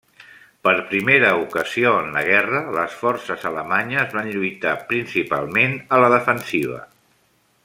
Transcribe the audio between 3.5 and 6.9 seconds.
alemanyes van lluitar principalment a la defensiva.